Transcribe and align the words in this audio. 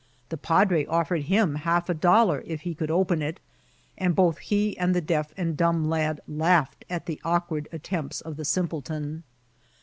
The 0.29 0.37
padre 0.37 0.83
ofiered 0.87 1.25
him 1.25 1.53
half 1.57 1.87
a 1.87 1.93
doUar 1.93 2.41
if 2.47 2.61
he 2.61 2.73
could 2.73 2.89
<^n 2.89 3.21
it, 3.21 3.39
and 3.95 4.15
both 4.15 4.39
he 4.39 4.75
and 4.79 4.95
the 4.95 4.99
deaf 4.99 5.31
and 5.37 5.55
dumb 5.55 5.87
lad 5.91 6.21
laughed 6.27 6.85
at 6.89 7.05
the 7.05 7.21
awk« 7.23 7.51
ward 7.51 7.67
attempts 7.71 8.19
of 8.19 8.35
the 8.35 8.43
simpleton. 8.45 9.21